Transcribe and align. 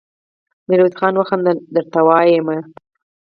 ميرويس 0.67 0.95
خان 0.99 1.13
وخندل: 1.17 1.57
درته 1.75 1.99
وايم 2.07 2.47
يې! 2.55 2.61